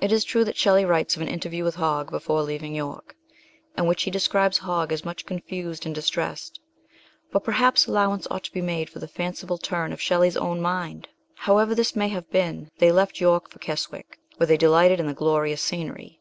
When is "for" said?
8.90-8.98, 13.48-13.60